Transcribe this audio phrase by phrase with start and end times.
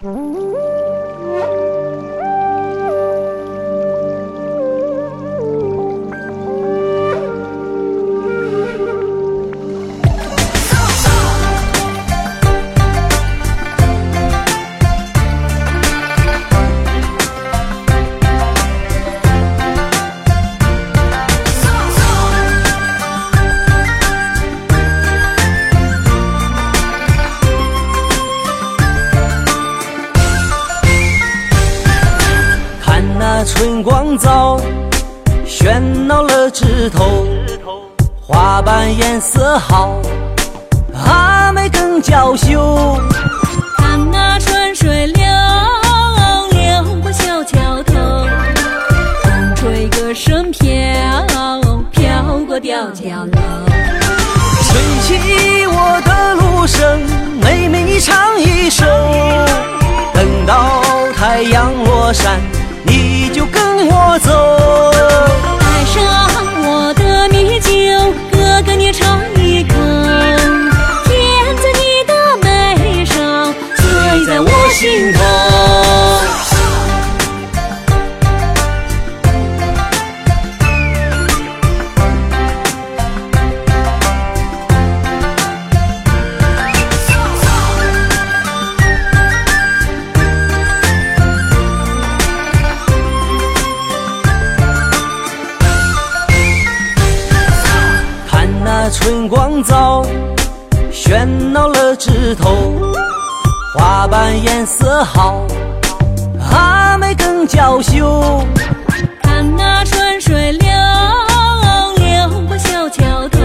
[0.00, 0.67] 看
[33.48, 34.60] 春光早，
[35.46, 37.26] 喧闹了枝头，
[38.20, 39.96] 花瓣颜色好，
[40.94, 43.00] 阿妹更娇羞。
[43.78, 45.24] 看那春水流，
[46.50, 47.94] 流过小桥头，
[49.24, 50.70] 风吹歌声飘，
[51.90, 53.47] 飘过吊脚楼。
[98.90, 100.02] 春光早，
[100.90, 102.74] 喧闹了枝头，
[103.74, 105.46] 花瓣颜色好，
[106.50, 108.44] 阿妹更娇羞。
[109.22, 110.68] 看那春水流，
[111.96, 113.38] 流过小桥头，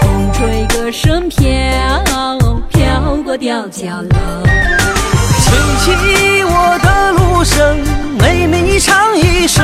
[0.00, 1.48] 风吹歌声飘，
[2.68, 4.16] 飘过吊脚楼。
[5.44, 7.74] 吹起我的芦笙，
[8.20, 9.62] 妹妹你唱一首。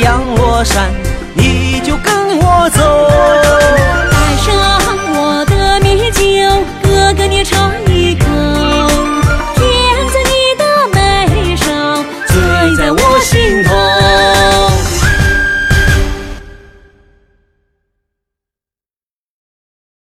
[0.00, 0.92] 阳落山
[1.34, 1.67] 你